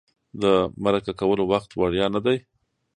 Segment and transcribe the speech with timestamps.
[0.41, 0.43] د
[0.83, 2.37] مرکه کولو وخت وړیا نه دی.